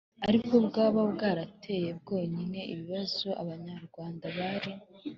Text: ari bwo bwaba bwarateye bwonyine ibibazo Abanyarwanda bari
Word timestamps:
ari 0.27 0.37
bwo 0.43 0.57
bwaba 0.67 1.01
bwarateye 1.13 1.89
bwonyine 1.99 2.59
ibibazo 2.73 3.27
Abanyarwanda 3.41 4.25
bari 4.37 4.71